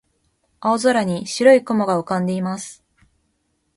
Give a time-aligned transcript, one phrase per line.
[0.61, 2.83] 青空に白い雲が浮かんでいます。